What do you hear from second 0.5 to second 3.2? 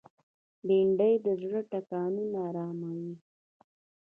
بېنډۍ د زړه ټکانونه آراموي